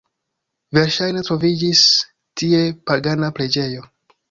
[0.77, 1.83] Verŝajne troviĝis
[2.43, 3.89] tie pagana preĝejo.